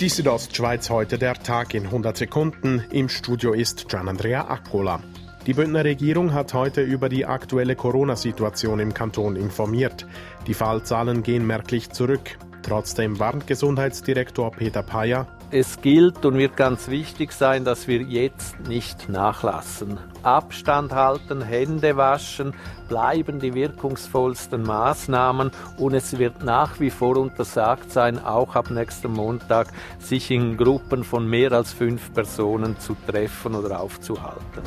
Die 0.00 0.08
Südostschweiz 0.08 0.88
heute 0.88 1.18
der 1.18 1.34
Tag 1.34 1.74
in 1.74 1.84
100 1.84 2.16
Sekunden. 2.16 2.82
Im 2.90 3.10
Studio 3.10 3.52
ist 3.52 3.86
Gian-Andrea 3.90 4.48
Accola. 4.48 5.02
Die 5.46 5.52
Bündner 5.52 5.84
Regierung 5.84 6.32
hat 6.32 6.54
heute 6.54 6.80
über 6.80 7.10
die 7.10 7.26
aktuelle 7.26 7.76
Corona-Situation 7.76 8.80
im 8.80 8.94
Kanton 8.94 9.36
informiert. 9.36 10.06
Die 10.46 10.54
Fallzahlen 10.54 11.22
gehen 11.22 11.46
merklich 11.46 11.90
zurück. 11.90 12.38
Trotzdem 12.62 13.18
warnt 13.18 13.46
Gesundheitsdirektor 13.46 14.50
Peter 14.52 14.82
Payer, 14.82 15.26
es 15.52 15.80
gilt 15.80 16.24
und 16.24 16.38
wird 16.38 16.56
ganz 16.56 16.88
wichtig 16.88 17.32
sein, 17.32 17.64
dass 17.64 17.88
wir 17.88 18.02
jetzt 18.02 18.60
nicht 18.68 19.08
nachlassen. 19.08 19.98
Abstand 20.22 20.92
halten, 20.92 21.42
Hände 21.42 21.96
waschen 21.96 22.54
bleiben 22.88 23.40
die 23.40 23.54
wirkungsvollsten 23.54 24.62
Maßnahmen 24.62 25.50
und 25.76 25.94
es 25.94 26.18
wird 26.18 26.44
nach 26.44 26.78
wie 26.78 26.90
vor 26.90 27.16
untersagt 27.16 27.90
sein, 27.90 28.24
auch 28.24 28.54
ab 28.54 28.70
nächsten 28.70 29.12
Montag 29.12 29.68
sich 29.98 30.30
in 30.30 30.56
Gruppen 30.56 31.02
von 31.02 31.28
mehr 31.28 31.50
als 31.50 31.72
fünf 31.72 32.12
Personen 32.12 32.78
zu 32.78 32.96
treffen 33.08 33.56
oder 33.56 33.80
aufzuhalten. 33.80 34.62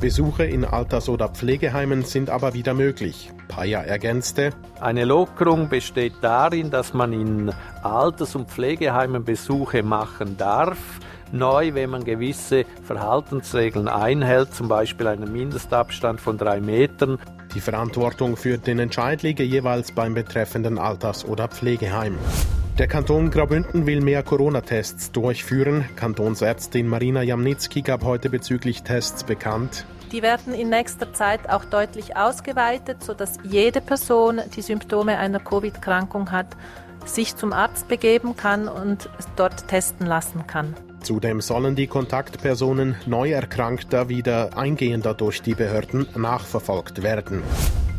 Besuche 0.00 0.44
in 0.44 0.66
Alters- 0.66 1.08
oder 1.08 1.30
Pflegeheimen 1.30 2.02
sind 2.02 2.28
aber 2.28 2.52
wieder 2.52 2.74
möglich. 2.74 3.32
Paya 3.56 3.80
ergänzte, 3.80 4.50
eine 4.82 5.06
Lockerung 5.06 5.70
besteht 5.70 6.12
darin, 6.20 6.70
dass 6.70 6.92
man 6.92 7.14
in 7.14 7.50
Alters- 7.82 8.36
und 8.36 8.50
Pflegeheimen 8.50 9.24
Besuche 9.24 9.82
machen 9.82 10.36
darf. 10.36 10.76
Neu, 11.32 11.72
wenn 11.72 11.88
man 11.88 12.04
gewisse 12.04 12.66
Verhaltensregeln 12.84 13.88
einhält, 13.88 14.54
zum 14.54 14.68
Beispiel 14.68 15.06
einen 15.06 15.32
Mindestabstand 15.32 16.20
von 16.20 16.36
drei 16.36 16.60
Metern. 16.60 17.18
Die 17.54 17.60
Verantwortung 17.60 18.36
für 18.36 18.58
den 18.58 18.78
Entscheid 18.78 19.22
liege 19.22 19.42
jeweils 19.42 19.90
beim 19.90 20.12
betreffenden 20.12 20.78
Alters- 20.78 21.24
oder 21.24 21.48
Pflegeheim. 21.48 22.18
Der 22.78 22.88
Kanton 22.88 23.30
Graubünden 23.30 23.86
will 23.86 24.02
mehr 24.02 24.22
Corona-Tests 24.22 25.12
durchführen. 25.12 25.86
Kantonsärztin 25.96 26.86
Marina 26.86 27.22
Jamnitzki 27.22 27.80
gab 27.80 28.04
heute 28.04 28.28
bezüglich 28.28 28.82
Tests 28.82 29.24
bekannt. 29.24 29.86
Die 30.12 30.22
werden 30.22 30.54
in 30.54 30.68
nächster 30.68 31.12
Zeit 31.12 31.48
auch 31.50 31.64
deutlich 31.64 32.16
ausgeweitet, 32.16 33.02
sodass 33.02 33.38
jede 33.42 33.80
Person, 33.80 34.40
die 34.54 34.62
Symptome 34.62 35.18
einer 35.18 35.40
Covid-Krankung 35.40 36.30
hat, 36.30 36.48
sich 37.04 37.36
zum 37.36 37.52
Arzt 37.52 37.88
begeben 37.88 38.36
kann 38.36 38.68
und 38.68 39.08
dort 39.36 39.68
testen 39.68 40.06
lassen 40.06 40.46
kann. 40.46 40.74
Zudem 41.02 41.40
sollen 41.40 41.76
die 41.76 41.86
Kontaktpersonen 41.86 42.96
Neuerkrankter 43.06 44.08
wieder 44.08 44.56
eingehender 44.56 45.14
durch 45.14 45.40
die 45.42 45.54
Behörden 45.54 46.08
nachverfolgt 46.16 47.02
werden. 47.02 47.42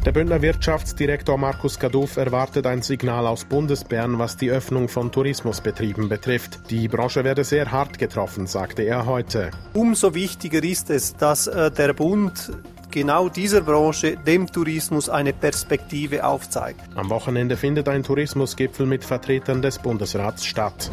Der 0.07 0.13
Bündner 0.13 0.41
Wirtschaftsdirektor 0.41 1.37
Markus 1.37 1.79
Gaduff 1.79 2.15
erwartet 2.15 2.65
ein 2.65 2.81
Signal 2.81 3.27
aus 3.27 3.43
Bundesbern, 3.43 4.17
was 4.17 4.37
die 4.37 4.49
Öffnung 4.49 4.87
von 4.87 5.11
Tourismusbetrieben 5.11 6.07
betrifft. 6.07 6.61
Die 6.69 6.87
Branche 6.87 7.25
werde 7.25 7.43
sehr 7.43 7.73
hart 7.73 7.99
getroffen, 7.99 8.47
sagte 8.47 8.83
er 8.83 9.05
heute. 9.05 9.51
Umso 9.73 10.15
wichtiger 10.15 10.63
ist 10.63 10.89
es, 10.91 11.17
dass 11.17 11.47
äh, 11.47 11.71
der 11.71 11.91
Bund 11.91 12.53
genau 12.89 13.27
dieser 13.27 13.59
Branche, 13.59 14.15
dem 14.15 14.47
Tourismus, 14.47 15.09
eine 15.09 15.33
Perspektive 15.33 16.25
aufzeigt. 16.25 16.79
Am 16.95 17.09
Wochenende 17.09 17.57
findet 17.57 17.89
ein 17.89 18.03
Tourismusgipfel 18.03 18.85
mit 18.85 19.03
Vertretern 19.03 19.61
des 19.61 19.77
Bundesrats 19.77 20.45
statt. 20.45 20.89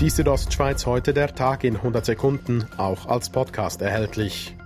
Die 0.00 0.10
Südostschweiz 0.10 0.86
heute 0.86 1.14
der 1.14 1.36
Tag 1.36 1.62
in 1.62 1.76
100 1.76 2.04
Sekunden, 2.04 2.66
auch 2.78 3.06
als 3.06 3.30
Podcast 3.30 3.80
erhältlich. 3.80 4.56